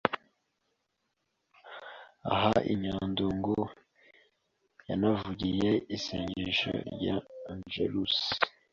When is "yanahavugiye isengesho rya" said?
4.89-7.15